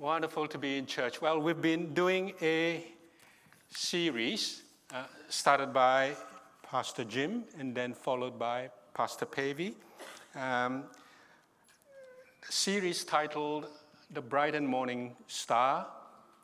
[0.00, 1.22] Wonderful to be in church.
[1.22, 2.84] Well, we've been doing a
[3.70, 4.60] series
[4.92, 6.12] uh, started by
[6.62, 9.74] Pastor Jim and then followed by Pastor Pavey.
[10.34, 10.84] Um,
[12.50, 13.68] series titled
[14.10, 15.86] The Bright and Morning Star.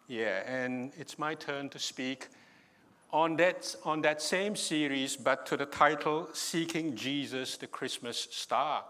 [0.09, 2.29] Yeah, and it's my turn to speak
[3.13, 8.85] on that, on that same series, but to the title Seeking Jesus, the Christmas Star.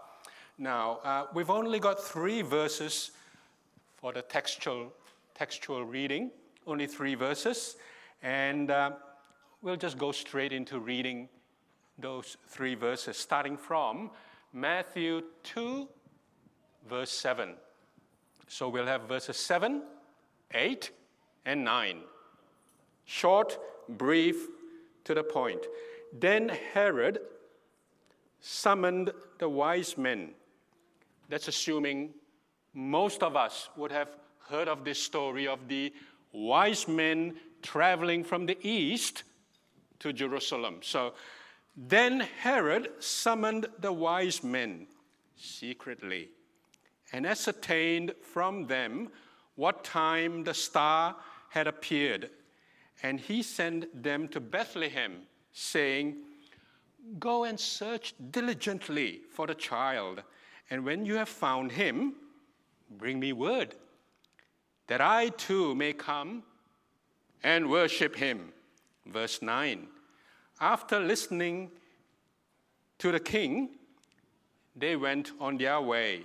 [0.57, 3.11] Now, uh, we've only got three verses
[4.03, 4.91] for the textual,
[5.33, 6.29] textual reading,
[6.67, 7.77] only three verses.
[8.21, 8.91] And uh,
[9.61, 11.29] we'll just go straight into reading
[11.97, 14.11] those three verses, starting from
[14.51, 15.87] Matthew 2,
[16.89, 17.53] verse 7.
[18.49, 19.81] So we'll have verses 7,
[20.53, 20.91] 8,
[21.45, 21.99] and 9.
[23.05, 23.57] Short,
[23.87, 24.47] brief,
[25.05, 25.65] to the point.
[26.11, 27.19] Then Herod
[28.41, 30.31] summoned the wise men.
[31.29, 32.09] That's assuming
[32.73, 34.09] most of us would have
[34.49, 35.93] heard of this story of the
[36.31, 39.23] wise men traveling from the east
[39.99, 40.79] to Jerusalem.
[40.81, 41.13] So
[41.75, 44.87] then Herod summoned the wise men
[45.35, 46.29] secretly
[47.11, 49.09] and ascertained from them
[49.55, 51.15] what time the star
[51.49, 52.29] had appeared.
[53.03, 56.17] And he sent them to Bethlehem, saying,
[57.19, 60.23] Go and search diligently for the child,
[60.69, 62.15] and when you have found him,
[62.97, 63.75] Bring me word
[64.87, 66.43] that I too may come
[67.43, 68.53] and worship him.
[69.05, 69.87] Verse 9.
[70.59, 71.71] After listening
[72.99, 73.69] to the king,
[74.75, 76.23] they went on their way.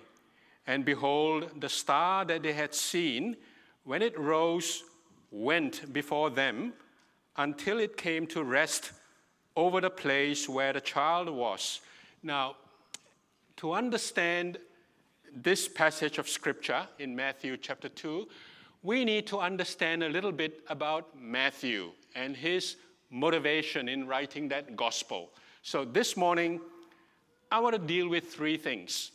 [0.66, 3.36] And behold, the star that they had seen,
[3.84, 4.84] when it rose,
[5.30, 6.74] went before them
[7.36, 8.92] until it came to rest
[9.56, 11.80] over the place where the child was.
[12.22, 12.56] Now,
[13.56, 14.58] to understand
[15.42, 18.28] this passage of scripture in Matthew chapter 2,
[18.82, 22.76] we need to understand a little bit about Matthew and his
[23.10, 25.30] motivation in writing that gospel.
[25.62, 26.60] So this morning,
[27.50, 29.10] I want to deal with three things.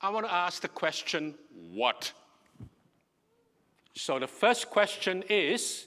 [0.00, 1.34] I want to ask the question,
[1.72, 2.12] what?
[3.94, 5.86] So the first question is,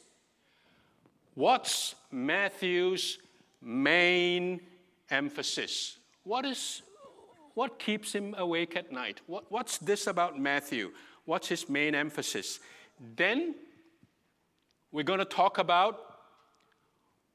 [1.36, 3.20] what's Matthew's
[3.62, 4.60] main
[5.10, 5.98] emphasis?
[6.24, 6.82] What is
[7.54, 9.22] what keeps him awake at night?
[9.28, 10.92] What, what's this about Matthew?
[11.26, 12.60] What's his main emphasis?
[13.16, 13.56] Then
[14.92, 16.00] we're going to talk about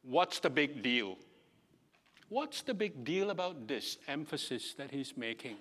[0.03, 1.17] what's the big deal.
[2.29, 5.57] What's the big deal about this emphasis that he's making?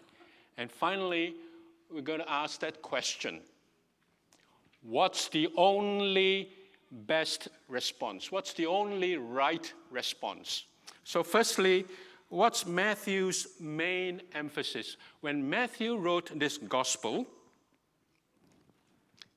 [0.58, 1.36] And finally,
[1.94, 3.42] we're going to ask that question
[4.82, 6.50] What's the only
[6.92, 8.32] best response?
[8.32, 10.66] What's the only right response?
[11.04, 11.86] So, firstly,
[12.36, 14.98] what's Matthew's main emphasis?
[15.22, 17.26] When Matthew wrote this gospel,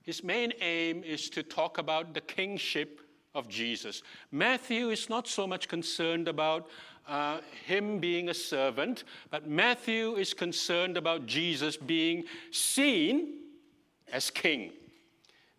[0.02, 3.00] his main aim is to talk about the kingship
[3.34, 4.02] of Jesus.
[4.32, 6.68] Matthew is not so much concerned about
[7.06, 13.34] uh, him being a servant, but Matthew is concerned about Jesus being seen
[14.12, 14.72] as king.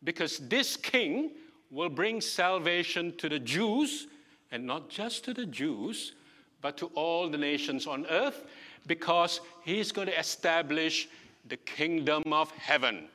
[0.03, 1.31] Because this king
[1.71, 4.07] will bring salvation to the Jews,
[4.51, 6.13] and not just to the Jews,
[6.61, 8.45] but to all the nations on earth
[8.87, 11.07] because he's going to establish
[11.47, 13.05] the kingdom of heaven,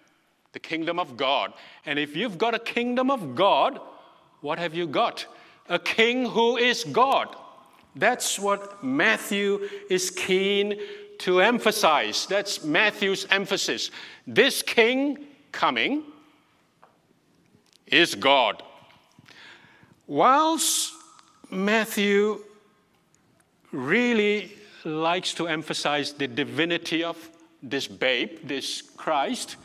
[0.53, 1.53] the kingdom of God.
[1.87, 3.81] And if you've got a kingdom of God,
[4.41, 5.27] what have you got?
[5.69, 7.35] A king who is God.
[7.97, 10.81] That's what Matthew is keen
[11.19, 12.27] to emphasize.
[12.27, 13.91] That's Matthew's emphasis.
[14.27, 16.03] This king coming
[17.87, 18.63] is God.
[20.07, 20.93] Whilst
[21.51, 22.41] Matthew
[23.75, 24.53] really
[24.85, 27.17] likes to emphasize the divinity of
[27.63, 29.57] this babe, this Christ.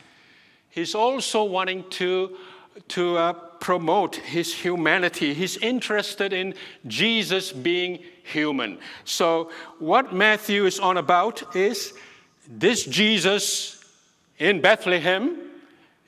[0.70, 2.38] He's also wanting to,
[2.90, 5.34] to uh, promote his humanity.
[5.34, 6.54] He's interested in
[6.88, 8.80] Jesus being human.
[9.04, 11.94] So, what Matthew is on about is
[12.48, 13.84] this Jesus
[14.38, 15.38] in Bethlehem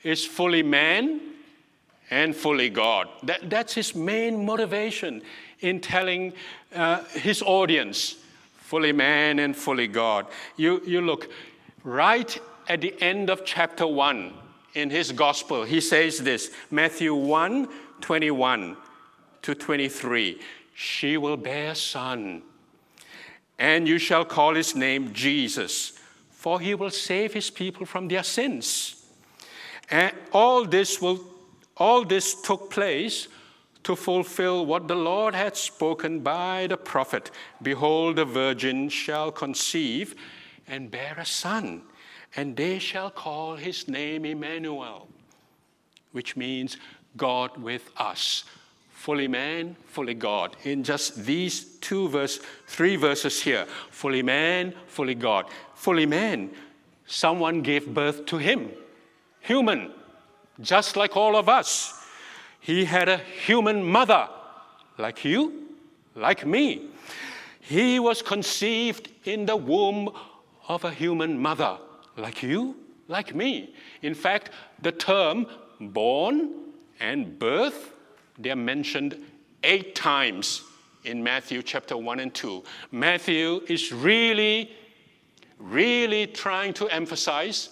[0.02, 1.31] is fully man
[2.12, 3.08] and fully God.
[3.22, 5.22] That, that's his main motivation
[5.60, 6.34] in telling
[6.74, 8.16] uh, his audience,
[8.58, 10.26] fully man and fully God.
[10.58, 11.30] You, you look
[11.84, 12.38] right
[12.68, 14.34] at the end of chapter 1,
[14.74, 15.64] in his gospel.
[15.64, 17.68] He says this Matthew 1
[18.00, 18.76] 21
[19.42, 20.40] to 23.
[20.74, 22.42] She will bear a son,
[23.58, 25.98] and you shall call his name Jesus,
[26.30, 29.04] for he will save his people from their sins.
[29.90, 31.31] And all this will
[31.76, 33.28] all this took place
[33.84, 37.30] to fulfill what the Lord had spoken by the prophet
[37.62, 40.14] Behold, the virgin shall conceive
[40.68, 41.82] and bear a son,
[42.36, 45.08] and they shall call his name Emmanuel,
[46.12, 46.76] which means
[47.16, 48.44] God with us.
[48.92, 50.56] Fully man, fully God.
[50.62, 55.46] In just these two verse, three verses here, fully man, fully God.
[55.74, 56.50] Fully man,
[57.06, 58.70] someone gave birth to him.
[59.40, 59.90] Human,
[60.60, 61.94] just like all of us.
[62.60, 64.28] He had a human mother,
[64.98, 65.68] like you,
[66.14, 66.88] like me.
[67.60, 70.10] He was conceived in the womb
[70.68, 71.78] of a human mother,
[72.16, 72.76] like you,
[73.08, 73.74] like me.
[74.02, 74.50] In fact,
[74.80, 75.46] the term
[75.80, 76.50] born
[77.00, 77.92] and birth,
[78.38, 79.24] they're mentioned
[79.64, 80.62] eight times
[81.04, 82.62] in Matthew chapter 1 and 2.
[82.92, 84.70] Matthew is really,
[85.58, 87.70] really trying to emphasize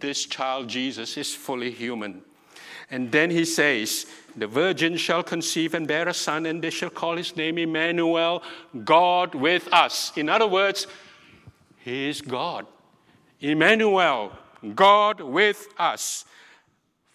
[0.00, 2.22] this child Jesus is fully human.
[2.90, 4.06] And then he says,
[4.36, 8.42] The virgin shall conceive and bear a son, and they shall call his name Emmanuel,
[8.84, 10.12] God with us.
[10.16, 10.86] In other words,
[11.78, 12.66] he is God.
[13.40, 14.32] Emmanuel,
[14.74, 16.24] God with us.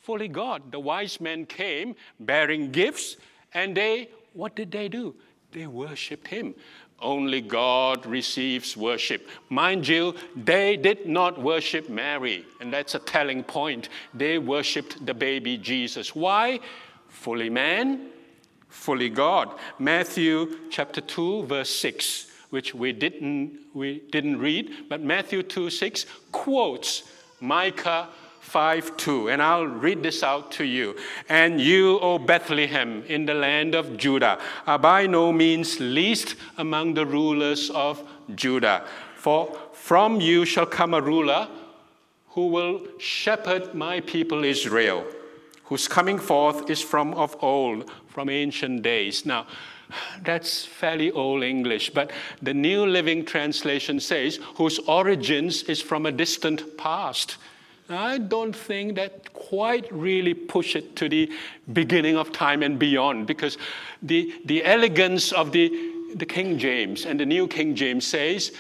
[0.01, 0.71] Fully God.
[0.71, 3.17] The wise men came bearing gifts,
[3.53, 5.15] and they, what did they do?
[5.51, 6.55] They worshiped him.
[7.01, 9.27] Only God receives worship.
[9.49, 13.89] Mind you, they did not worship Mary, and that's a telling point.
[14.13, 16.15] They worshiped the baby Jesus.
[16.15, 16.59] Why?
[17.09, 18.07] Fully man,
[18.69, 19.57] fully God.
[19.77, 26.05] Matthew chapter 2, verse 6, which we didn't, we didn't read, but Matthew 2 6
[26.31, 27.03] quotes
[27.41, 28.07] Micah
[28.55, 29.31] 5 2.
[29.31, 30.95] And I'll read this out to you.
[31.27, 36.93] And you, O Bethlehem, in the land of Judah, are by no means least among
[36.93, 38.01] the rulers of
[38.33, 38.85] Judah.
[39.17, 41.49] For from you shall come a ruler
[42.29, 45.03] who will shepherd my people Israel,
[45.65, 49.25] whose coming forth is from of old, from ancient days.
[49.25, 49.47] Now,
[50.23, 52.09] that's fairly old English, but
[52.41, 57.35] the New Living Translation says, whose origins is from a distant past.
[57.89, 61.31] I don't think that quite really push it to the
[61.71, 63.57] beginning of time and beyond because
[64.01, 65.69] the, the elegance of the,
[66.15, 68.53] the King James and the New King James says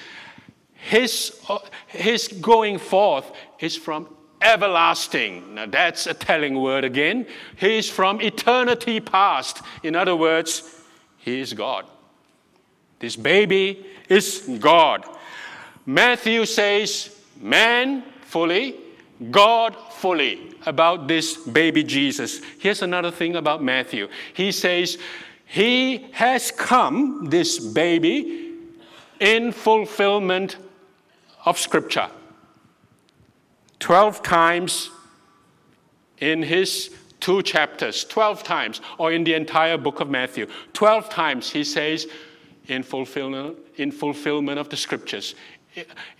[0.73, 1.57] his, uh,
[1.87, 4.07] his going forth is from
[4.41, 5.55] everlasting.
[5.55, 7.25] Now that's a telling word again.
[7.55, 9.63] He is from eternity past.
[9.81, 10.83] In other words,
[11.17, 11.85] he is God.
[12.99, 15.03] This baby is God.
[15.87, 18.84] Matthew says, man fully,
[19.31, 22.41] God fully about this baby Jesus.
[22.59, 24.09] Here's another thing about Matthew.
[24.33, 24.97] He says,
[25.45, 28.53] He has come, this baby,
[29.19, 30.57] in fulfillment
[31.45, 32.09] of Scripture.
[33.79, 34.89] Twelve times
[36.19, 41.49] in his two chapters, 12 times, or in the entire book of Matthew, 12 times
[41.49, 42.07] he says,
[42.67, 45.35] in fulfillment, in fulfillment of the scriptures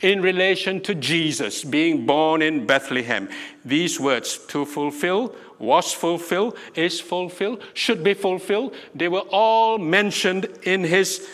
[0.02, 3.30] in relation to Jesus being born in Bethlehem.
[3.64, 10.46] These words, to fulfill, was fulfilled, is fulfilled, should be fulfilled, they were all mentioned
[10.64, 11.28] in his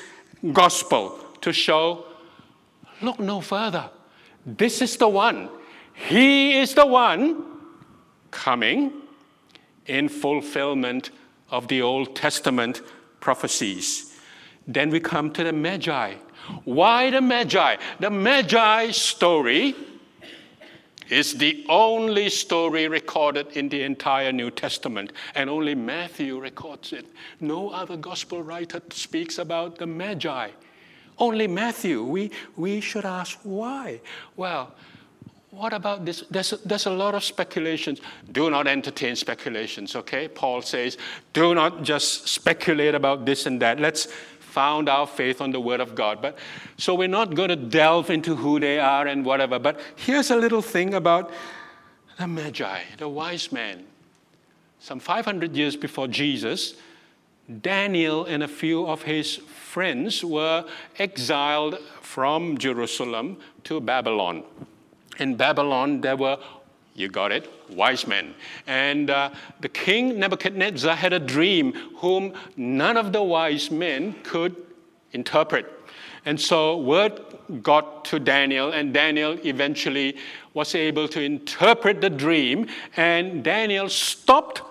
[0.54, 2.06] gospel to show
[3.02, 3.90] look no further.
[4.46, 5.50] This is the one.
[5.94, 7.44] He is the one
[8.30, 8.94] coming
[9.86, 11.12] in fulfillment
[11.50, 12.82] of the Old Testament
[13.20, 14.16] prophecies.
[14.68, 16.16] Then we come to the Magi
[16.64, 17.78] why the Magi?
[18.00, 19.76] The Magi story
[21.10, 27.06] is the only story recorded in the entire New Testament, and only Matthew records it.
[27.42, 30.50] No other gospel writer speaks about the Magi.
[31.18, 32.04] Only Matthew.
[32.04, 34.00] We, we should ask why.
[34.38, 34.74] Well,
[35.52, 36.24] what about this?
[36.32, 38.00] There's a, there's a lot of speculations.
[38.32, 40.30] Do not entertain speculations, okay?
[40.30, 40.98] Paul says,
[41.34, 43.80] do not just speculate about this and that.
[43.82, 44.08] Let's
[44.52, 46.22] found our faith on the Word of God.
[46.22, 46.38] But
[46.78, 49.60] so we're not going to delve into who they are and whatever.
[49.60, 51.32] But here's a little thing about
[52.20, 53.86] the Magi, the wise men.
[54.80, 56.76] Some 500 years before Jesus,
[57.62, 60.66] Daniel and a few of his friends were
[61.00, 64.44] exiled from Jerusalem to Babylon.
[65.18, 66.38] In Babylon, there were
[66.96, 67.50] you got it?
[67.70, 68.34] Wise men.
[68.68, 69.32] And uh,
[69.62, 74.56] the king Nebuchadnezzar had a dream whom none of the wise men could
[75.14, 75.66] interpret.
[76.26, 77.22] And so word
[77.64, 80.18] got to Daniel, and Daniel eventually
[80.54, 84.62] was able to interpret the dream, and Daniel stopped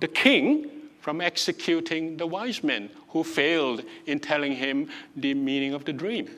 [0.00, 5.84] the king from executing the wise men who failed in telling him the meaning of
[5.84, 6.28] the dream.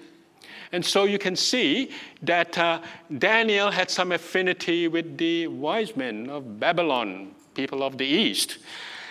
[0.73, 1.91] And so you can see
[2.23, 2.81] that uh,
[3.19, 8.59] Daniel had some affinity with the wise men of Babylon, people of the East.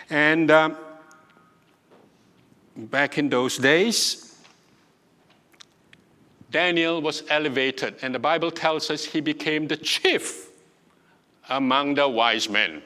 [0.10, 0.72] And uh,
[2.76, 4.36] back in those days,
[6.50, 10.50] Daniel was elevated, and the Bible tells us he became the chief
[11.50, 12.82] among the wise men.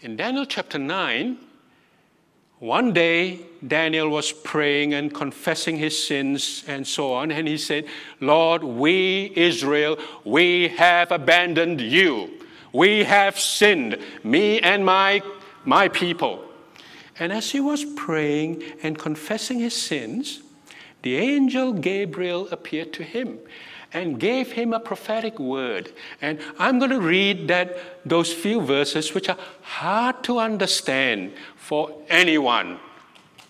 [0.00, 1.38] In Daniel chapter 9,
[2.58, 7.84] one day, Daniel was praying and confessing his sins and so on, and he said,
[8.20, 12.30] Lord, we, Israel, we have abandoned you.
[12.72, 15.22] We have sinned, me and my,
[15.64, 16.44] my people.
[17.18, 20.40] And as he was praying and confessing his sins,
[21.02, 23.38] the angel Gabriel appeared to him
[23.92, 25.92] and gave him a prophetic word.
[26.20, 31.92] And I'm going to read that those few verses which are hard to understand for
[32.08, 32.78] anyone.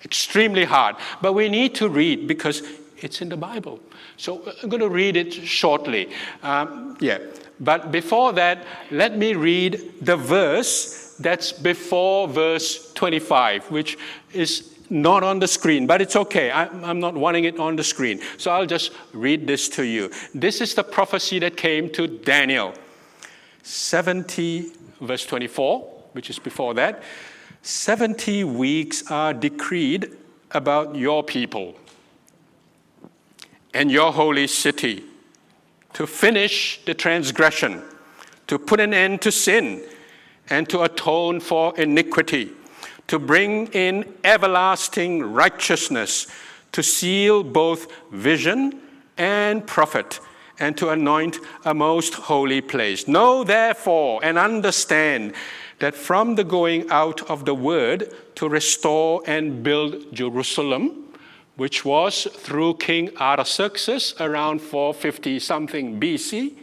[0.05, 0.97] Extremely hard.
[1.21, 2.62] But we need to read because
[2.99, 3.81] it's in the Bible.
[4.16, 6.11] So uh, I'm going to read it shortly.
[6.43, 7.19] Um, yeah.
[7.61, 13.99] But before that, let me read the verse that's before verse 25, which
[14.33, 16.50] is not on the screen, but it's okay.
[16.50, 18.21] I, am not wanting it on the screen.
[18.38, 20.11] So I'll just read this to you.
[20.35, 22.75] This is the prophecy that came to Daniel
[23.62, 25.81] 70, verse 24,
[26.12, 27.02] which is before that.
[27.62, 30.12] 70 weeks are decreed
[30.52, 31.75] about your people
[33.75, 35.05] and your holy city
[35.93, 37.83] to finish the transgression,
[38.47, 39.83] to put an end to sin,
[40.49, 42.52] and to atone for iniquity
[43.09, 46.27] to bring in everlasting righteousness,
[46.73, 48.81] to seal both vision
[49.17, 50.21] and prophet,
[50.59, 53.07] and to anoint a most holy place.
[53.07, 55.35] Know therefore and understand
[55.79, 61.15] that from the going out of the word to restore and build Jerusalem,
[61.57, 66.55] which was through King Artaxerxes around 450 something BC,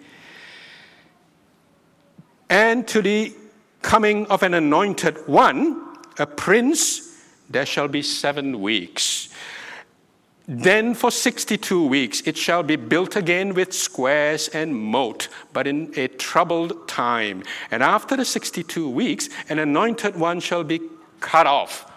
[2.50, 3.34] and to the
[3.82, 5.83] coming of an anointed one,
[6.18, 9.30] a prince, there shall be seven weeks.
[10.46, 15.94] Then for 62 weeks it shall be built again with squares and moat, but in
[15.96, 17.44] a troubled time.
[17.72, 20.82] And after the 62 weeks, an anointed one shall be
[21.22, 21.90] cut off,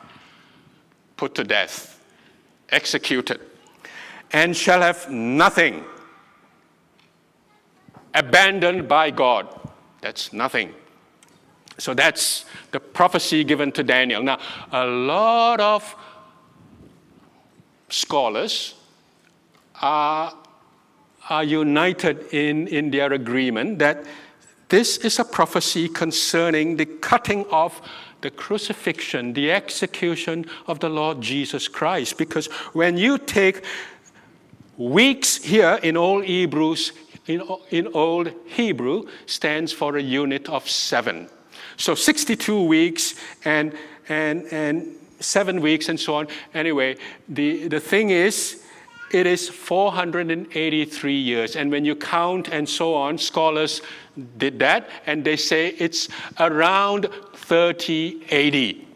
[1.17, 2.01] put to death,
[2.71, 3.41] executed,
[4.33, 5.85] and shall have nothing,
[8.15, 9.49] abandoned by God.
[10.01, 10.73] That's nothing.
[11.79, 14.23] So that's the prophecy given to Daniel.
[14.23, 14.39] Now,
[14.73, 15.95] a lot of
[17.89, 18.75] scholars
[19.83, 20.35] are,
[21.29, 24.05] are united in, in their agreement that
[24.69, 27.81] this is a prophecy concerning the cutting off
[28.23, 32.19] the crucifixion, the execution of the Lord Jesus Christ.
[32.19, 33.63] Because when you take
[34.77, 36.93] weeks here in Old Hebrews,
[37.27, 41.29] in, in Old Hebrew, stands for a unit of seven.
[41.77, 43.15] So 62 weeks
[43.45, 43.77] and,
[44.09, 46.29] and, and seven weeks and so on.
[46.55, 46.97] Anyway,
[47.29, 48.63] the, the thing is,
[49.13, 51.57] it is 483 years.
[51.57, 53.81] And when you count and so on, scholars
[54.39, 56.09] did that, and they say it's
[56.41, 58.87] around 3080.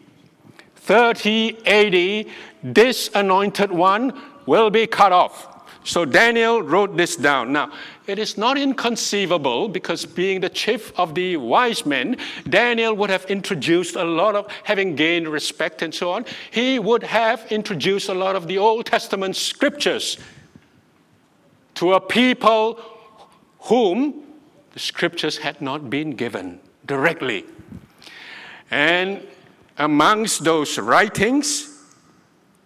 [0.75, 2.31] 3080,
[2.63, 5.47] this anointed one will be cut off.
[5.83, 7.53] So Daniel wrote this down.
[7.53, 7.71] Now,
[8.11, 12.17] it is not inconceivable because being the chief of the wise men,
[12.49, 17.03] Daniel would have introduced a lot of, having gained respect and so on, he would
[17.03, 20.17] have introduced a lot of the Old Testament scriptures
[21.75, 22.81] to a people
[23.59, 24.23] whom
[24.73, 27.45] the scriptures had not been given directly.
[28.69, 29.25] And
[29.77, 31.81] amongst those writings,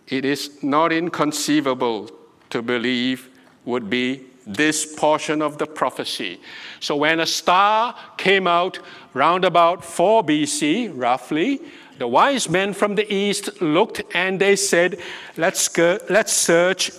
[0.07, 2.09] it is not inconceivable
[2.49, 3.29] to believe
[3.63, 6.39] would be this portion of the prophecy.
[6.79, 8.79] So when a star came out
[9.13, 11.61] round about 4 BC, roughly,
[11.97, 14.99] the wise men from the east looked and they said,
[15.37, 16.91] let's, go, let's search.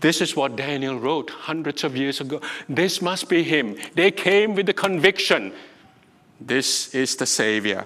[0.00, 2.40] This is what Daniel wrote hundreds of years ago.
[2.68, 3.76] This must be him.
[3.94, 5.52] They came with the conviction
[6.40, 7.84] this is the Savior.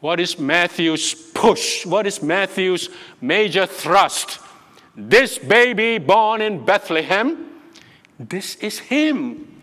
[0.00, 1.86] What is Matthew's push?
[1.86, 2.90] What is Matthew's
[3.22, 4.38] major thrust?
[4.96, 7.50] This baby born in Bethlehem,
[8.18, 9.62] this is him.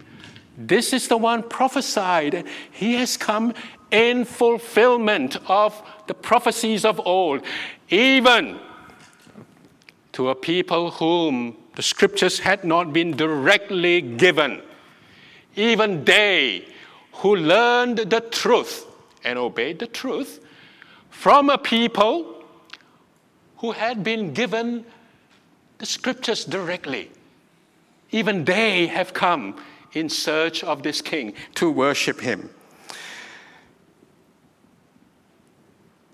[0.57, 2.45] This is the one prophesied.
[2.71, 3.53] He has come
[3.91, 7.43] in fulfillment of the prophecies of old.
[7.89, 8.59] Even
[10.11, 14.61] to a people whom the scriptures had not been directly given.
[15.55, 16.65] Even they
[17.13, 18.85] who learned the truth
[19.23, 20.45] and obeyed the truth
[21.09, 22.43] from a people
[23.57, 24.85] who had been given
[25.81, 27.09] the scriptures directly.
[28.11, 29.55] Even they have come
[29.93, 32.51] in search of this king to worship him.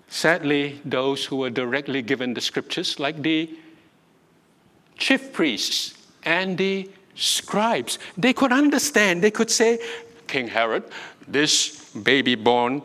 [0.08, 3.50] Sadly, those who were directly given the scriptures, like the
[4.96, 9.22] chief priests and the scribes, they could understand.
[9.22, 9.78] They could say,
[10.26, 10.84] King Herod,
[11.28, 12.80] this baby born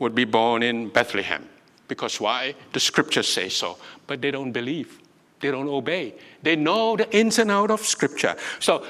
[0.00, 1.48] would be born in Bethlehem.
[1.86, 2.56] Because why?
[2.72, 3.76] The scriptures say so.
[4.08, 4.99] But they don't believe,
[5.40, 6.14] they don't obey.
[6.42, 8.36] They know the ins and out of scripture.
[8.58, 8.84] So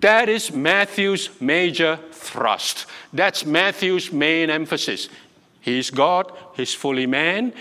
[0.00, 2.86] that is Matthew's major thrust.
[3.12, 5.08] That's Matthew's main emphasis.
[5.60, 7.52] He's God, he's fully man,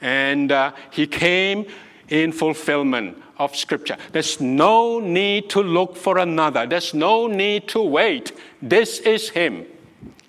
[0.00, 1.66] and uh, he came
[2.08, 3.98] in fulfillment of Scripture.
[4.12, 8.32] There's no need to look for another, there's no need to wait.
[8.62, 9.66] This is him.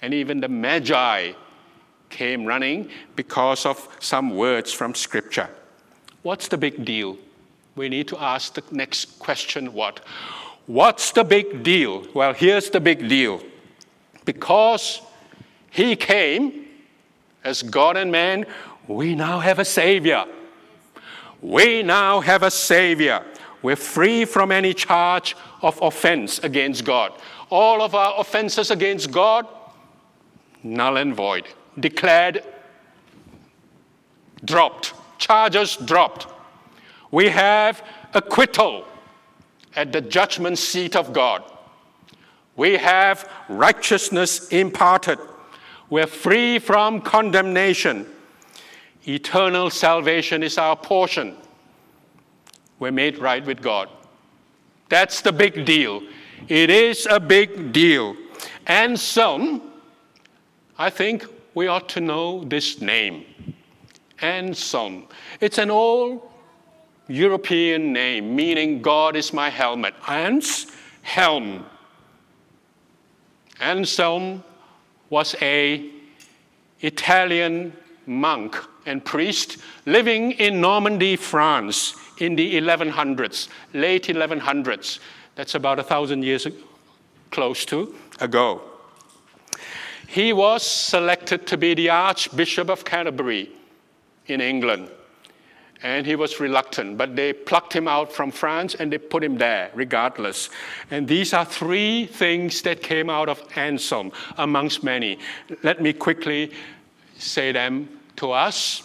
[0.02, 1.32] And even the Magi
[2.10, 5.50] came running because of some words from Scripture.
[6.22, 7.18] What's the big deal?
[7.76, 10.02] We need to ask the next question what?
[10.68, 12.06] What's the big deal?
[12.14, 13.42] Well, here's the big deal.
[14.26, 15.02] Because
[15.70, 16.68] he came
[17.44, 18.46] as God and man,
[18.88, 20.26] we now have a Savior.
[21.42, 23.24] We now have a Savior.
[23.62, 27.14] We're free from any charge of offense against God.
[27.50, 29.48] All of our offenses against God,
[30.64, 31.46] null and void,
[31.80, 32.44] declared
[34.46, 36.28] dropped, charges dropped.
[37.12, 38.86] We have acquittal
[39.76, 41.44] at the judgment seat of God.
[42.56, 45.20] We have righteousness imparted.
[45.90, 48.08] We're free from condemnation.
[49.08, 51.36] Eternal salvation is our portion.
[52.80, 53.90] We're made right with God.
[54.90, 56.02] That's the big deal.
[56.48, 58.16] It is a big deal.
[58.68, 59.74] And some,
[60.78, 63.26] I think we ought to know this name.
[64.22, 65.08] Anselm.
[65.40, 66.31] It's an old
[67.12, 69.94] European name, meaning God is my helmet.
[70.08, 70.68] Ans,
[71.02, 71.66] helm.
[73.60, 74.44] Anselm
[75.10, 75.90] was a
[76.80, 77.74] Italian
[78.06, 85.00] monk and priest living in Normandy, France in the 1100s, late 1100s.
[85.36, 86.48] That's about a thousand years
[87.30, 88.62] close to ago.
[90.08, 93.50] He was selected to be the Archbishop of Canterbury
[94.28, 94.90] in England
[95.84, 99.38] and he was reluctant, but they plucked him out from France and they put him
[99.38, 100.50] there regardless.
[100.92, 105.18] And these are three things that came out of Anselm, amongst many.
[105.64, 106.52] Let me quickly
[107.18, 108.84] say them to us.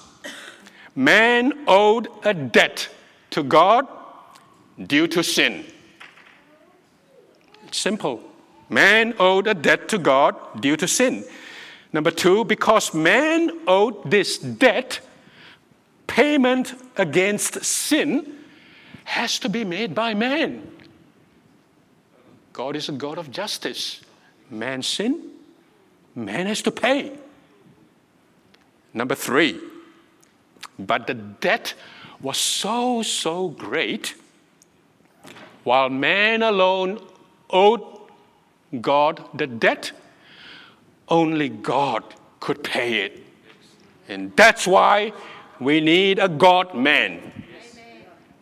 [0.94, 2.88] Man owed a debt
[3.30, 3.87] to God
[4.87, 5.64] due to sin.
[7.70, 8.22] Simple.
[8.70, 11.24] Man owed a debt to God due to sin.
[11.92, 15.00] Number two, because man owed this debt,
[16.16, 18.38] payment against sin
[19.05, 20.66] has to be made by man.
[22.55, 24.00] God is a God of justice.
[24.50, 25.20] Man sin,
[26.14, 27.12] man has to pay.
[28.94, 29.61] Number three,
[30.79, 31.74] but the debt
[32.22, 34.14] was so, so great,
[35.64, 36.98] while man alone
[37.50, 37.83] owed
[38.81, 39.92] God the debt,
[41.09, 42.02] only God
[42.40, 43.22] could pay it.
[44.09, 45.12] And that's why
[45.61, 47.33] we need a God man.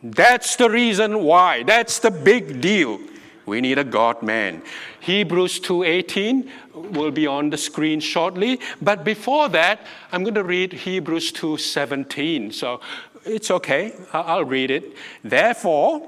[0.02, 1.62] That's the reason why.
[1.62, 3.00] That's the big deal.
[3.46, 4.62] We need a God man.
[5.00, 9.80] Hebrews 2:18 will be on the screen shortly, but before that,
[10.12, 12.52] I'm going to read Hebrews 2:17.
[12.52, 12.80] So
[13.24, 13.92] it's okay.
[14.12, 14.96] I'll read it.
[15.22, 16.06] Therefore,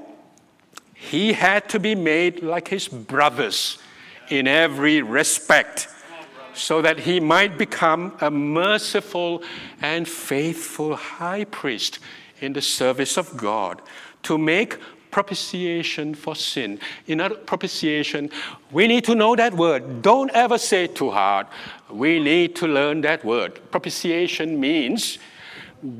[0.95, 3.79] he had to be made like his brothers
[4.29, 5.89] in every respect
[6.57, 9.43] so that he might become a merciful
[9.83, 11.99] and faithful high priest
[12.41, 13.83] in the service of God
[14.23, 14.79] to make
[15.11, 16.79] propitiation for sin.
[17.07, 18.31] In other propitiation,
[18.71, 20.03] we need to know that word.
[20.03, 21.47] Don't ever say it too hard.
[21.91, 23.61] We need to learn that word.
[23.71, 25.19] Propitiation means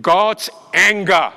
[0.03, 1.33] God's anger.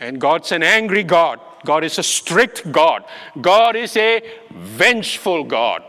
[0.00, 1.38] And God's an angry God.
[1.64, 3.04] God is a strict God.
[3.40, 5.84] God is a vengeful God.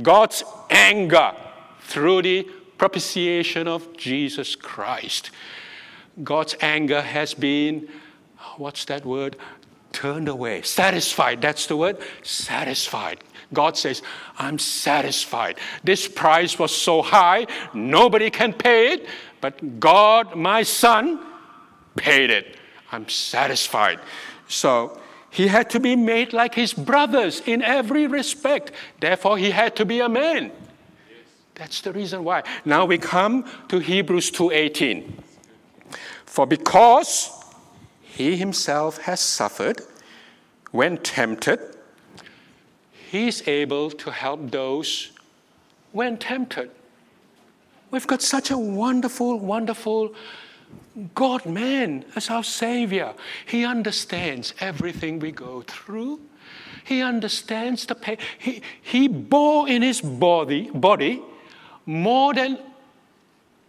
[0.00, 1.32] God's anger
[1.80, 2.42] through the
[2.78, 5.30] propitiation of Jesus Christ.
[6.22, 7.88] God's anger has been,
[8.56, 9.36] what's that word?
[9.92, 10.62] Turned away.
[10.62, 11.40] Satisfied.
[11.40, 11.98] That's the word.
[12.22, 13.22] Satisfied.
[13.52, 14.02] God says,
[14.38, 15.58] I'm satisfied.
[15.84, 19.06] This price was so high, nobody can pay it,
[19.40, 21.20] but God, my son,
[21.94, 22.56] paid it.
[22.90, 24.00] I'm satisfied.
[24.48, 28.72] So he had to be made like his brothers in every respect.
[29.00, 30.52] Therefore, he had to be a man.
[31.54, 32.42] That's the reason why.
[32.64, 35.22] Now we come to Hebrews 2:18.
[36.24, 37.30] For because
[38.02, 39.80] he himself has suffered
[40.70, 41.60] when tempted,
[43.10, 45.12] he is able to help those
[45.92, 46.70] when tempted.
[47.90, 50.14] We've got such a wonderful, wonderful
[51.14, 53.14] God man as our Savior.
[53.46, 56.20] He understands everything we go through.
[56.84, 58.18] He understands the pain.
[58.38, 61.22] He, he bore in his body, body
[61.84, 62.58] more than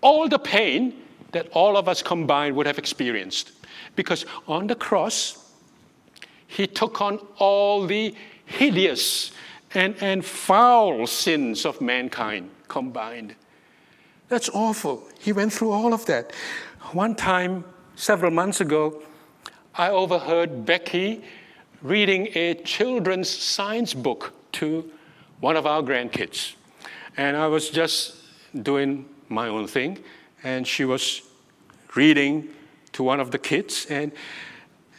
[0.02, 0.94] all the pain
[1.32, 3.52] that all of us combined would have experienced.
[3.96, 5.52] Because on the cross,
[6.48, 8.16] he took on all the
[8.46, 9.32] hideous
[9.74, 13.36] and, and foul sins of mankind combined.
[14.30, 15.08] That's awful.
[15.20, 16.34] He went through all of that.
[16.94, 19.04] One time, several months ago,
[19.76, 21.22] I overheard Becky
[21.82, 24.90] reading a children's science book to
[25.42, 26.54] one of our grandkids.
[27.18, 28.16] And I was just
[28.64, 30.02] doing my own thing,
[30.44, 31.24] and she was
[31.94, 32.48] reading
[32.94, 34.14] to one of the kids, and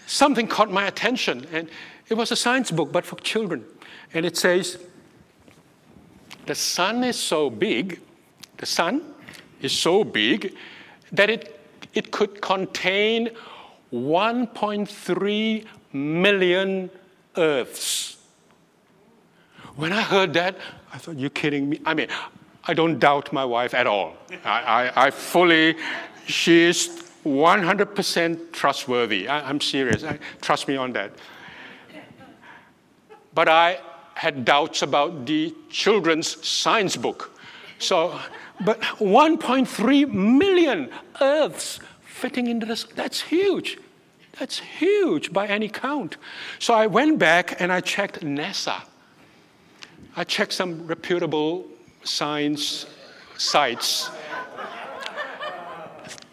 [0.07, 1.47] something caught my attention.
[1.55, 1.71] And
[2.11, 3.65] it was a science book, but for children.
[4.13, 4.79] And it says,
[6.45, 7.99] The sun is so big,
[8.59, 9.15] the sun
[9.63, 10.55] is so big
[11.13, 11.58] that it,
[11.99, 13.31] it could contain
[13.93, 16.91] 1.3 million
[17.37, 18.19] Earths.
[19.75, 20.57] When I heard that,
[20.93, 21.81] I thought, you're kidding me.
[21.85, 22.07] I mean,
[22.65, 24.15] I don't doubt my wife at all.
[24.45, 25.75] I, I, I fully,
[26.27, 29.27] she is 100% trustworthy.
[29.27, 30.05] I, am serious.
[30.05, 31.11] I, trust me on that.
[33.35, 33.81] But I
[34.15, 37.37] had doubts about the children's science book.
[37.81, 38.21] So
[38.65, 40.91] but 1.3 million
[41.21, 43.79] Earths fitting into this, that's huge.
[44.39, 46.17] That's huge by any count.
[46.59, 48.83] So I went back and I checked NASA.
[50.17, 51.67] I checked some reputable
[52.05, 52.87] science
[53.37, 54.11] sites.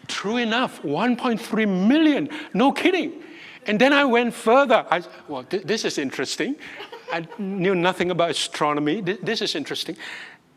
[0.08, 3.22] True enough, 1.3 million, no kidding.
[3.66, 4.86] And then I went further.
[4.90, 6.56] I, well, th- this is interesting.
[7.12, 9.02] I knew nothing about astronomy.
[9.02, 9.96] Th- this is interesting.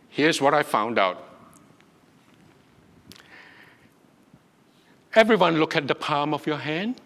[0.09, 1.28] Here's what I found out
[5.15, 7.01] Everyone look at the palm of your hand.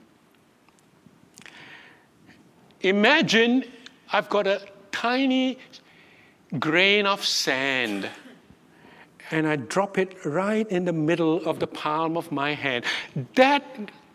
[2.81, 3.63] Imagine
[4.11, 4.61] I've got a
[4.91, 5.57] tiny
[6.59, 8.09] grain of sand
[9.31, 12.85] and I drop it right in the middle of the palm of my hand.
[13.35, 13.63] That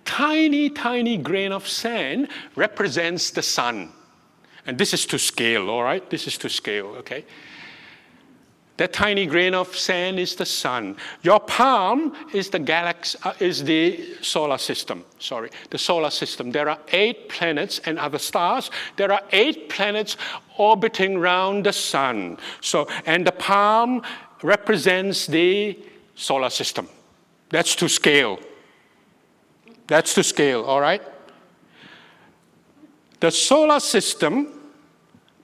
[0.04, 3.90] tiny, tiny grain of sand represents the sun.
[4.66, 6.08] And this is to scale, all right?
[6.10, 7.24] This is to scale, okay?
[8.78, 10.96] That tiny grain of sand is the sun.
[11.22, 15.04] Your palm is the galaxy, uh, is the solar system.
[15.18, 16.52] Sorry, the solar system.
[16.52, 18.70] There are eight planets and other stars.
[18.96, 20.16] There are eight planets
[20.58, 22.38] orbiting around the sun.
[22.60, 24.02] So, and the palm
[24.44, 25.76] represents the
[26.14, 26.88] solar system.
[27.50, 28.38] That's to scale.
[29.88, 31.02] That's to scale, all right?
[33.18, 34.52] The solar system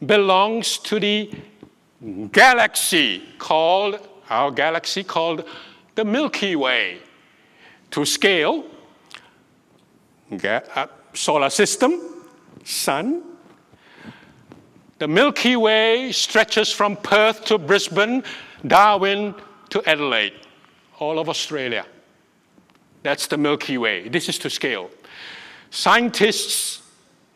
[0.06, 1.30] belongs to the
[2.32, 5.44] galaxy called, our galaxy called
[5.94, 6.98] the Milky Way.
[7.90, 8.64] To scale,
[10.42, 12.00] uh, solar system,
[12.64, 13.22] sun.
[14.98, 18.24] The Milky Way stretches from Perth to Brisbane,
[18.66, 19.34] Darwin
[19.70, 20.34] to Adelaide,
[20.98, 21.86] all of Australia.
[23.02, 24.08] That's the Milky Way.
[24.08, 24.90] This is to scale.
[25.70, 26.82] Scientists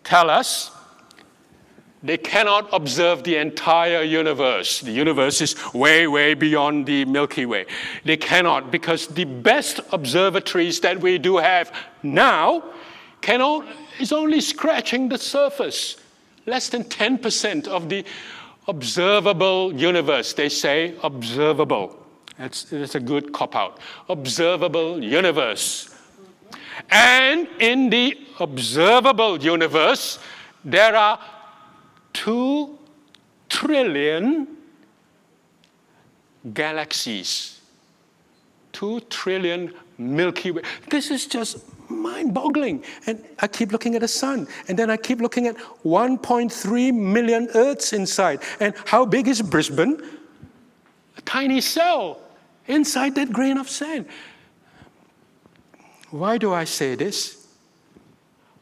[0.03, 0.71] tell us
[2.03, 4.81] they cannot observe the entire universe.
[4.81, 7.67] The universe is way, way beyond the Milky Way.
[8.05, 12.63] They cannot because the best observatories that we do have now
[13.21, 13.67] cannot,
[13.99, 15.97] is only scratching the surface.
[16.47, 18.05] Less than 10% of the
[18.69, 20.33] observable universe.
[20.35, 22.07] They say observable.
[22.39, 23.81] That's, that's a good cop out.
[24.09, 25.95] Observable universe.
[26.91, 30.21] And in the observable universe,
[30.65, 31.19] there are
[32.19, 32.77] 2
[33.49, 34.49] trillion
[36.53, 37.61] galaxies,
[38.73, 40.63] 2 trillion Milky Way.
[40.91, 42.83] This is just mind boggling.
[43.07, 47.49] And I keep looking at the sun, and then I keep looking at 1.3 million
[47.55, 48.43] Earths inside.
[48.59, 50.03] And how big is Brisbane?
[51.17, 52.21] A tiny cell
[52.67, 54.07] inside that grain of sand.
[56.11, 57.47] Why do I say this?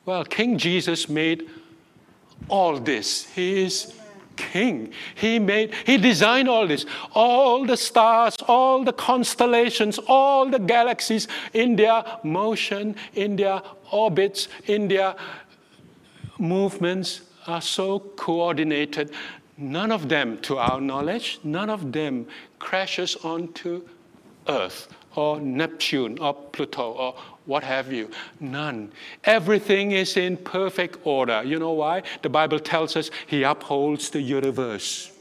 [0.04, 1.48] Well, King Jesus made
[2.48, 3.26] all this.
[3.34, 3.94] He is
[4.36, 4.92] king.
[5.14, 11.26] He made, he designed all this, all the stars, all the constellations, all the galaxies
[11.54, 15.14] in their motion, in their orbits, in their
[16.38, 19.10] movements are so coordinated.
[19.56, 22.26] None of them, to our knowledge, none of them
[22.58, 23.88] crashes onto
[24.48, 27.14] Earth or Neptune or Pluto or
[27.46, 28.10] what have you.
[28.40, 28.92] None.
[29.24, 31.42] Everything is in perfect order.
[31.44, 32.02] You know why?
[32.22, 35.12] The Bible tells us He upholds the universe.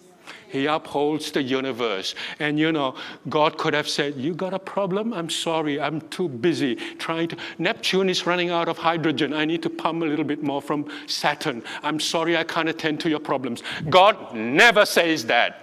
[0.47, 2.15] He upholds the universe.
[2.39, 2.95] And you know,
[3.29, 5.13] God could have said, You got a problem?
[5.13, 7.37] I'm sorry, I'm too busy trying to.
[7.57, 9.33] Neptune is running out of hydrogen.
[9.33, 11.63] I need to pump a little bit more from Saturn.
[11.83, 13.63] I'm sorry, I can't attend to your problems.
[13.89, 15.61] God never says that.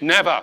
[0.00, 0.42] Never.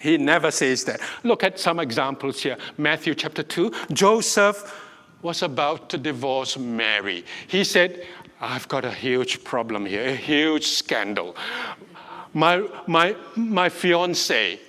[0.00, 1.00] He never says that.
[1.22, 2.56] Look at some examples here.
[2.76, 3.72] Matthew chapter 2.
[3.92, 4.82] Joseph
[5.22, 7.24] was about to divorce Mary.
[7.48, 8.06] He said,
[8.40, 11.36] I've got a huge problem here, a huge scandal.
[12.34, 14.60] My, my, my fiance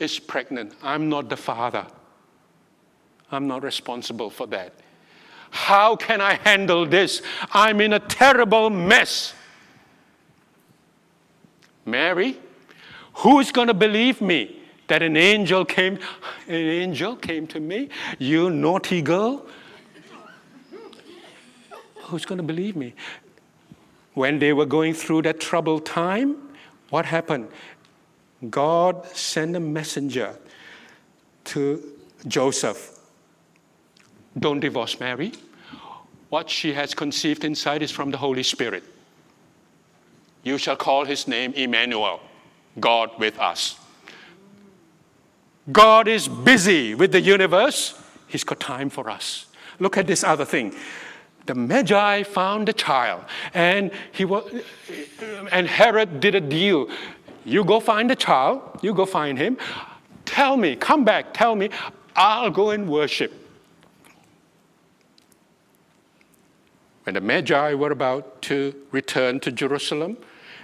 [0.00, 0.74] is pregnant.
[0.82, 1.86] I'm not the father.
[3.30, 4.72] I'm not responsible for that.
[5.50, 7.20] How can I handle this?
[7.52, 9.34] I'm in a terrible mess.
[11.84, 12.38] Mary,
[13.14, 14.61] who's going to believe me?
[14.88, 15.98] That an angel came,
[16.48, 19.46] an angel came to me, you naughty girl.
[22.02, 22.94] Who's going to believe me?
[24.14, 26.36] When they were going through that troubled time,
[26.90, 27.48] what happened?
[28.50, 30.36] God sent a messenger
[31.44, 31.82] to
[32.26, 32.98] Joseph.
[34.38, 35.32] Don't divorce Mary.
[36.28, 38.84] What she has conceived inside is from the Holy Spirit.
[40.42, 42.20] You shall call his name Emmanuel,
[42.80, 43.78] God with us.
[45.70, 47.94] God is busy with the universe,
[48.26, 49.46] He's got time for us.
[49.78, 50.74] Look at this other thing.
[51.46, 54.50] The Magi found the child, and, he was,
[55.50, 56.88] and Herod did a deal.
[57.44, 59.58] You go find the child, you go find him.
[60.24, 61.68] Tell me, come back, tell me,
[62.14, 63.32] I'll go and worship.
[67.02, 70.16] When the Magi were about to return to Jerusalem,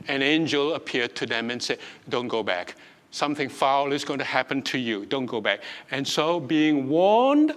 [0.07, 2.77] an angel appeared to them and said, Don't go back
[3.11, 5.07] something foul is going to happen to you.
[5.07, 5.61] Don't go back.
[5.91, 7.55] And so, being warned,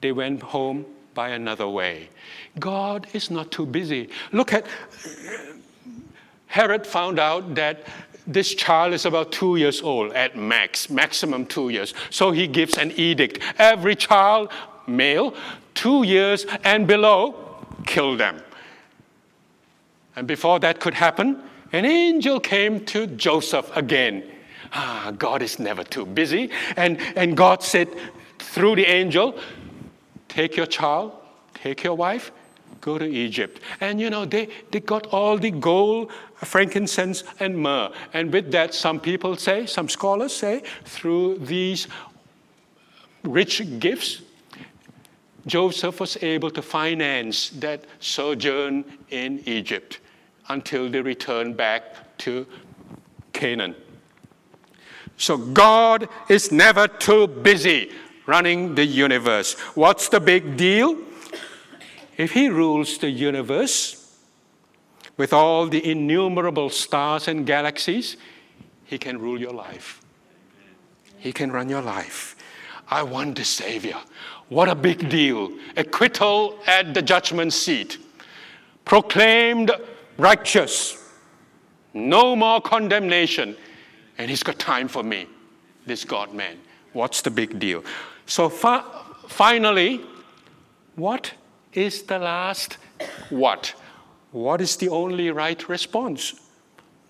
[0.00, 2.08] they went home by another way.
[2.58, 4.10] God is not too busy.
[4.32, 4.66] Look at
[6.46, 7.86] Herod found out that
[8.26, 11.94] this child is about two years old at max, maximum two years.
[12.10, 13.40] So he gives an edict.
[13.58, 14.50] Every child,
[14.86, 15.34] male,
[15.74, 17.34] two years and below,
[17.86, 18.42] kill them.
[20.16, 24.22] And before that could happen, an angel came to Joseph again
[24.74, 26.50] ah, God is never too busy.
[26.76, 27.88] And, and God said
[28.38, 29.38] through the angel,
[30.28, 31.12] take your child,
[31.54, 32.32] take your wife,
[32.80, 33.60] go to Egypt.
[33.80, 37.90] And you know, they, they got all the gold, frankincense, and myrrh.
[38.12, 41.88] And with that, some people say, some scholars say, through these
[43.22, 44.22] rich gifts,
[45.46, 50.00] Joseph was able to finance that sojourn in Egypt
[50.48, 52.46] until they returned back to
[53.32, 53.74] Canaan.
[55.16, 57.90] So God is never too busy
[58.26, 59.54] running the universe.
[59.74, 60.96] What's the big deal?
[62.16, 64.00] If He rules the universe
[65.16, 68.16] with all the innumerable stars and galaxies,
[68.84, 70.00] He can rule your life.
[71.18, 72.36] He can run your life.
[72.88, 73.96] I want the Savior.
[74.48, 75.52] What a big deal.
[75.76, 77.98] Acquittal at the judgment seat.
[78.84, 79.70] Proclaimed
[80.18, 81.00] righteous.
[81.94, 83.56] No more condemnation
[84.18, 85.26] and he's got time for me,
[85.86, 86.58] this God man.
[86.92, 87.84] What's the big deal?
[88.26, 88.84] So fa-
[89.28, 90.00] finally,
[90.96, 91.32] what
[91.72, 92.78] is the last
[93.30, 93.74] what?
[94.30, 96.34] What is the only right response?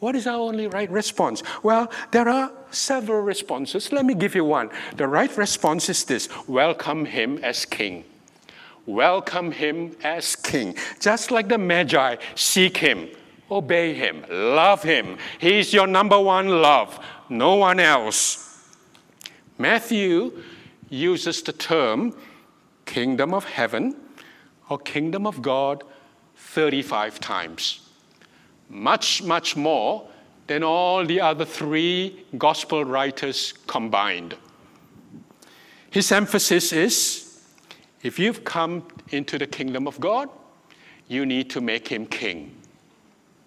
[0.00, 1.42] What is our only right response?
[1.62, 3.92] Well, there are several responses.
[3.92, 4.70] Let me give you one.
[4.96, 8.04] The right response is this welcome him as king.
[8.86, 10.76] Welcome him as king.
[11.00, 13.08] Just like the Magi seek him
[13.50, 15.18] Obey him, love him.
[15.38, 18.68] He's your number one love, no one else.
[19.58, 20.42] Matthew
[20.88, 22.16] uses the term
[22.86, 23.96] kingdom of heaven
[24.68, 25.84] or kingdom of God
[26.36, 27.80] 35 times.
[28.68, 30.08] Much, much more
[30.46, 34.36] than all the other three gospel writers combined.
[35.90, 37.42] His emphasis is
[38.02, 40.28] if you've come into the kingdom of God,
[41.08, 42.54] you need to make him king.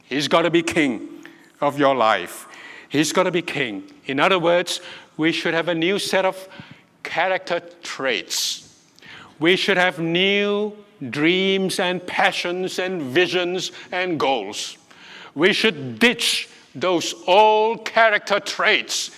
[0.08, 1.26] He's got to be king
[1.60, 2.48] of your life.
[2.90, 3.84] He's got to be king.
[4.06, 4.80] In other words,
[5.18, 6.48] we should have a new set of
[7.04, 8.64] character traits.
[9.40, 10.74] We should have new
[11.10, 14.78] dreams and passions and visions and goals.
[15.36, 19.12] We should ditch those old character traits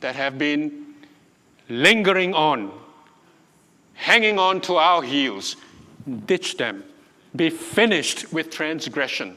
[0.00, 0.94] that have been
[1.68, 2.72] lingering on,
[3.94, 5.56] hanging on to our heels.
[6.26, 6.84] Ditch them.
[7.36, 9.36] Be finished with transgression.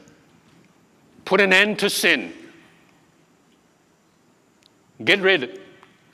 [1.24, 2.32] Put an end to sin.
[5.04, 5.60] Get rid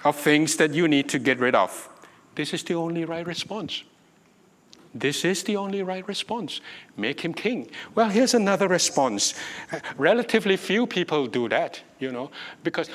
[0.04, 1.88] of things that you need to get rid of.
[2.34, 3.84] This is the only right response.
[4.94, 6.60] This is the only right response.
[6.96, 7.70] Make him king.
[7.94, 9.34] Well, here's another response.
[9.96, 12.30] Relatively few people do that, you know,
[12.64, 12.90] because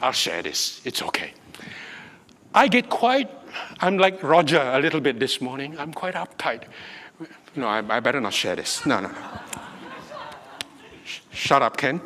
[0.00, 0.80] I'll share this.
[0.84, 1.34] It's okay.
[2.54, 3.30] I get quite,
[3.80, 5.78] I'm like Roger a little bit this morning.
[5.78, 6.62] I'm quite uptight.
[7.56, 8.86] No, I, I better not share this.
[8.86, 9.18] No, no, no.
[11.32, 12.00] Shut up, Ken.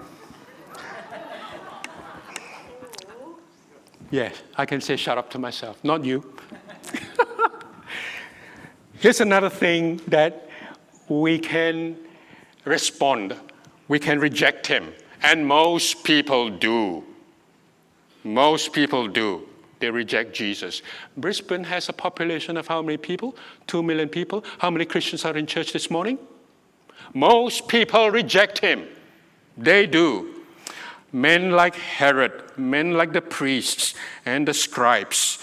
[4.10, 6.34] Yes, I can say shut up to myself, not you.
[9.00, 10.48] Here's another thing that
[11.08, 11.96] we can
[12.64, 13.34] respond.
[13.88, 14.92] We can reject him.
[15.22, 17.04] And most people do.
[18.22, 19.48] Most people do.
[19.80, 20.82] They reject Jesus.
[21.16, 23.36] Brisbane has a population of how many people?
[23.66, 24.44] Two million people.
[24.58, 26.18] How many Christians are in church this morning?
[27.12, 28.86] Most people reject him.
[29.56, 30.42] They do.
[31.12, 33.94] Men like Herod, men like the priests
[34.26, 35.38] and the scribes.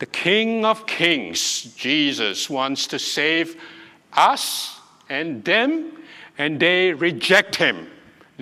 [0.00, 3.56] The King of Kings, Jesus, wants to save
[4.12, 5.92] us and them,
[6.38, 7.86] and they reject him.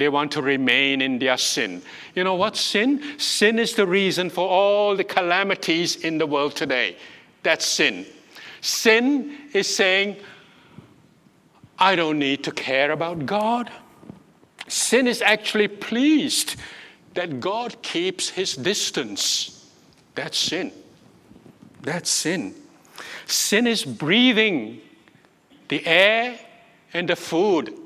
[0.01, 1.83] They want to remain in their sin.
[2.15, 3.03] You know what sin?
[3.19, 6.97] Sin is the reason for all the calamities in the world today.
[7.43, 8.07] That's sin.
[8.63, 10.17] Sin is saying,
[11.79, 13.71] I don't need to care about God.
[14.69, 16.57] Sin is actually pleased
[17.13, 19.69] that God keeps his distance.
[20.15, 20.73] That's sin.
[21.83, 22.55] That's sin.
[23.27, 24.81] Sin is breathing
[25.69, 26.39] the air
[26.95, 27.77] and the food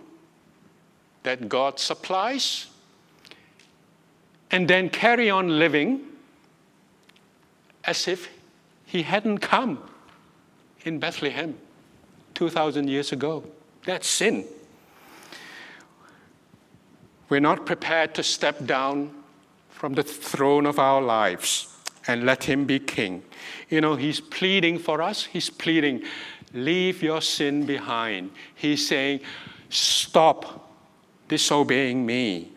[1.24, 2.66] that God supplies,
[4.50, 6.00] and then carry on living
[7.84, 8.28] as if
[8.86, 9.78] He hadn't come
[10.84, 11.58] in Bethlehem
[12.34, 13.42] 2,000 years ago.
[13.84, 14.44] That's sin.
[17.28, 19.10] We're not prepared to step down
[19.70, 21.68] from the throne of our lives
[22.06, 23.22] and let Him be King.
[23.70, 25.24] You know, He's pleading for us.
[25.24, 26.02] He's pleading,
[26.52, 28.30] leave your sin behind.
[28.54, 29.20] He's saying,
[29.70, 30.63] stop
[31.34, 32.48] disobeying me.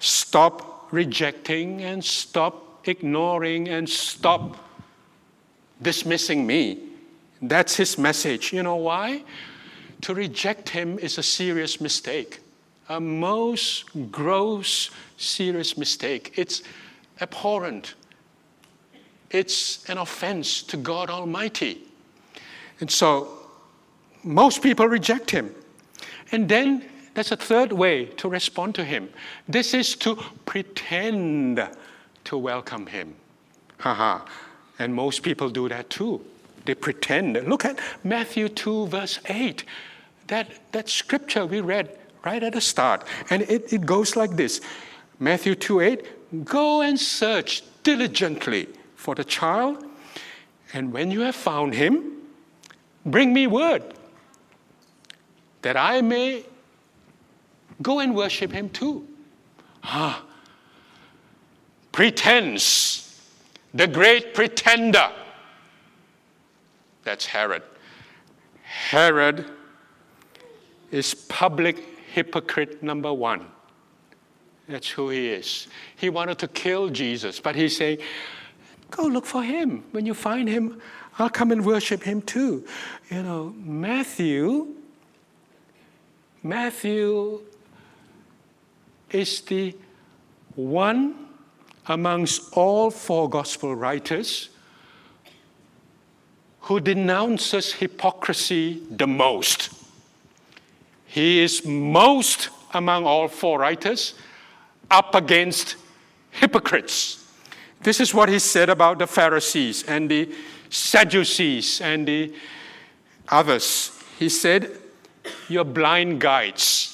[0.00, 4.56] Stop rejecting and stop ignoring and stop
[5.80, 6.80] dismissing me.
[7.40, 8.52] That's his message.
[8.52, 9.22] You know why?
[10.00, 12.40] To reject him is a serious mistake,
[12.88, 16.32] a most gross, serious mistake.
[16.34, 16.62] It's
[17.20, 17.94] abhorrent,
[19.30, 21.82] it's an offense to God Almighty.
[22.80, 23.28] And so,
[24.24, 25.54] most people reject him.
[26.32, 26.82] And then
[27.14, 29.08] that's a third way to respond to him.
[29.48, 31.66] This is to pretend
[32.24, 33.14] to welcome him.
[33.78, 34.20] Haha.
[34.78, 36.24] and most people do that too.
[36.64, 37.34] They pretend.
[37.46, 39.64] Look at Matthew 2, verse 8.
[40.28, 43.04] That, that scripture we read right at the start.
[43.30, 44.60] And it, it goes like this
[45.18, 49.84] Matthew 2 8, go and search diligently for the child,
[50.72, 52.22] and when you have found him,
[53.06, 53.82] bring me word
[55.62, 56.44] that I may
[57.82, 59.06] Go and worship him too.
[59.82, 60.24] Ah,
[61.92, 63.20] pretense,
[63.72, 65.10] the great pretender.
[67.02, 67.62] That's Herod.
[68.62, 69.44] Herod
[70.90, 71.78] is public
[72.12, 73.46] hypocrite number one.
[74.68, 75.66] That's who he is.
[75.96, 77.98] He wanted to kill Jesus, but he's saying,
[78.90, 79.84] Go look for him.
[79.90, 80.80] When you find him,
[81.18, 82.64] I'll come and worship him too.
[83.10, 84.74] You know, Matthew,
[86.42, 87.40] Matthew
[89.14, 89.74] is the
[90.56, 91.14] one
[91.86, 94.50] amongst all four gospel writers
[96.62, 99.70] who denounces hypocrisy the most.
[101.06, 104.14] He is most among all four writers
[104.90, 105.76] up against
[106.30, 107.24] hypocrites.
[107.82, 110.34] This is what he said about the Pharisees and the
[110.70, 112.34] Sadducees and the
[113.28, 114.02] others.
[114.18, 114.70] He said,
[115.48, 116.93] You're blind guides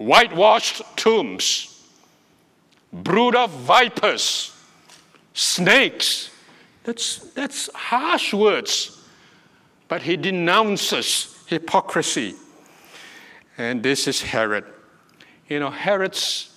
[0.00, 1.86] whitewashed tombs,
[2.90, 4.56] brood of vipers,
[5.34, 6.30] snakes.
[6.84, 9.04] That's, that's harsh words.
[9.88, 12.34] But he denounces hypocrisy.
[13.58, 14.64] And this is Herod.
[15.48, 16.50] You know, Herod's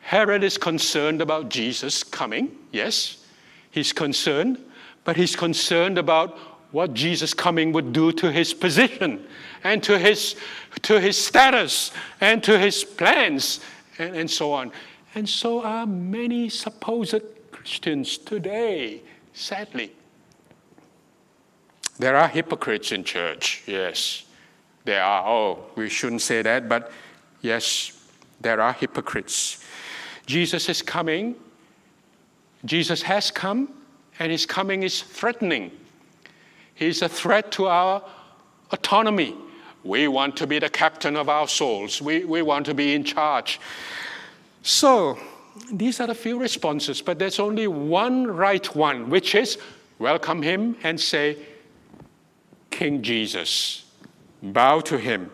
[0.00, 3.24] Herod is concerned about Jesus coming, yes,
[3.70, 4.58] he's concerned,
[5.02, 6.38] but he's concerned about
[6.76, 9.26] what Jesus coming would do to his position
[9.64, 10.36] and to his,
[10.82, 13.60] to his status and to his plans
[13.98, 14.70] and, and so on.
[15.14, 19.00] And so are many supposed Christians today,
[19.32, 19.90] sadly.
[21.98, 24.24] There are hypocrites in church, yes.
[24.84, 25.26] There are.
[25.26, 26.92] Oh, we shouldn't say that, but
[27.40, 28.06] yes,
[28.42, 29.64] there are hypocrites.
[30.26, 31.36] Jesus is coming.
[32.66, 33.70] Jesus has come,
[34.18, 35.70] and his coming is threatening.
[36.76, 38.02] He's a threat to our
[38.70, 39.34] autonomy.
[39.82, 43.02] We want to be the captain of our souls, we, we want to be in
[43.02, 43.58] charge.
[44.62, 45.18] So,
[45.72, 49.58] these are the few responses, but there's only one right one, which is
[49.98, 51.38] welcome him and say,
[52.70, 53.84] King Jesus.
[54.42, 55.30] Bow to him.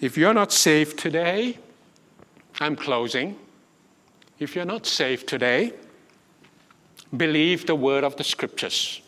[0.00, 1.58] If you're not saved today,
[2.58, 3.36] I'm closing.
[4.40, 5.74] If you're not saved today,
[7.16, 9.00] believe the word of the scriptures.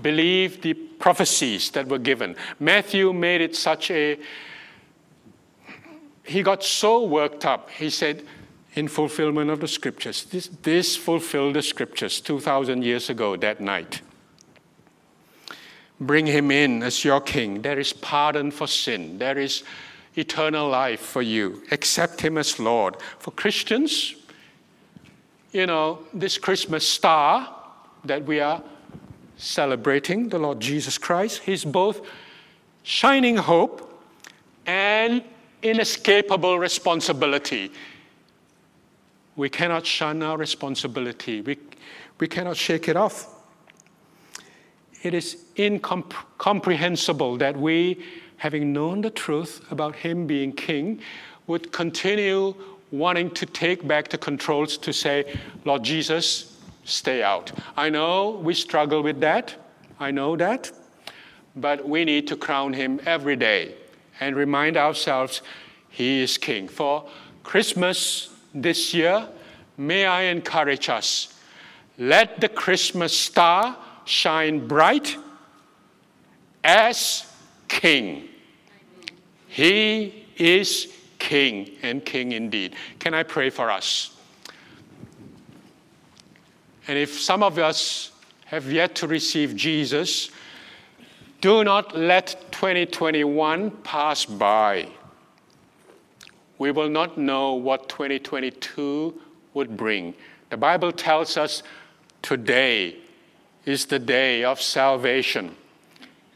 [0.00, 2.36] Believe the prophecies that were given.
[2.60, 4.18] Matthew made it such a
[6.28, 7.70] he got so worked up.
[7.70, 8.22] He said,
[8.74, 14.02] in fulfillment of the scriptures, this, this fulfilled the scriptures 2,000 years ago that night.
[15.98, 17.62] Bring him in as your king.
[17.62, 19.18] There is pardon for sin.
[19.18, 19.64] There is
[20.16, 21.62] eternal life for you.
[21.72, 22.96] Accept him as Lord.
[23.18, 24.14] For Christians,
[25.52, 27.52] you know, this Christmas star
[28.04, 28.62] that we are
[29.38, 32.02] celebrating, the Lord Jesus Christ, he's both
[32.82, 34.02] shining hope
[34.66, 35.24] and
[35.62, 37.72] inescapable responsibility.
[39.36, 41.40] We cannot shun our responsibility.
[41.40, 41.56] We,
[42.20, 43.38] we cannot shake it off
[45.02, 48.04] it is incomprehensible that we,
[48.36, 51.00] having known the truth about him being king,
[51.46, 52.54] would continue
[52.90, 57.52] wanting to take back the controls to say, Lord Jesus, stay out.
[57.76, 59.54] I know we struggle with that.
[60.00, 60.70] I know that.
[61.56, 63.74] But we need to crown him every day
[64.20, 65.42] and remind ourselves
[65.88, 66.68] he is king.
[66.68, 67.08] For
[67.42, 69.28] Christmas this year,
[69.76, 71.34] may I encourage us
[71.98, 75.16] let the Christmas star shine bright
[76.62, 77.26] as
[77.66, 78.28] king.
[79.48, 82.76] He is king and king indeed.
[83.00, 84.16] Can I pray for us?
[86.88, 88.10] And if some of us
[88.46, 90.30] have yet to receive Jesus,
[91.42, 94.88] do not let 2021 pass by.
[96.56, 99.20] We will not know what 2022
[99.52, 100.14] would bring.
[100.48, 101.62] The Bible tells us
[102.22, 102.96] today
[103.66, 105.54] is the day of salvation.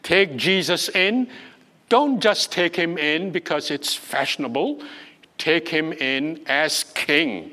[0.02, 1.28] Take Jesus in.
[1.88, 4.82] Don't just take him in because it's fashionable.
[5.38, 7.52] Take him in as king,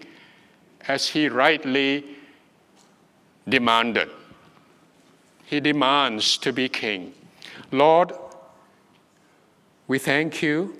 [0.87, 2.03] as he rightly
[3.49, 4.09] demanded.
[5.45, 7.13] He demands to be king.
[7.71, 8.13] Lord,
[9.87, 10.77] we thank you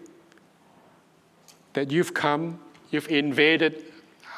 [1.73, 2.59] that you've come,
[2.91, 3.85] you've invaded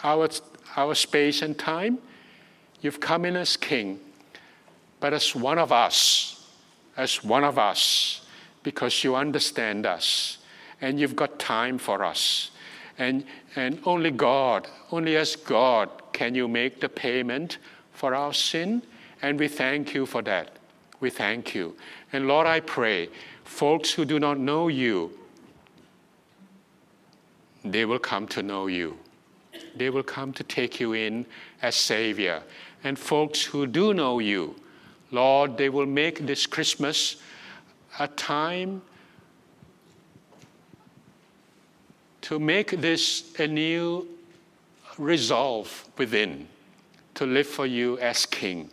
[0.03, 0.29] our,
[0.75, 1.99] our space and time.
[2.81, 3.99] You've come in as king
[5.01, 6.47] but as one of us,
[6.95, 8.21] as one of us,
[8.63, 10.37] because you understand us
[10.79, 12.51] and you've got time for us.
[12.97, 13.25] And,
[13.55, 17.57] and only God, only as God, can you make the payment
[18.01, 18.81] for our sin.
[19.21, 20.57] And we thank you for that.
[21.01, 21.75] We thank you.
[22.11, 23.09] And Lord, I pray,
[23.43, 25.15] folks who do not know you,
[27.63, 28.97] they will come to know you.
[29.75, 31.27] They will come to take you in
[31.61, 32.41] as Savior.
[32.83, 34.55] And folks who do know you,
[35.11, 37.17] Lord, they will make this Christmas
[37.99, 38.81] a time
[42.21, 44.07] to make this a new
[44.97, 46.47] resolve within
[47.15, 48.69] to live for you as King,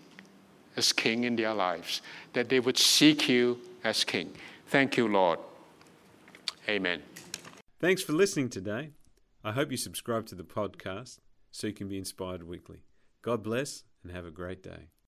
[0.76, 2.00] as King in their lives,
[2.32, 4.32] that they would seek you as King.
[4.68, 5.38] Thank you, Lord.
[6.68, 7.02] Amen.
[7.80, 8.90] Thanks for listening today.
[9.42, 11.18] I hope you subscribe to the podcast
[11.50, 12.78] so you can be inspired weekly.
[13.22, 14.88] God bless and have a great day.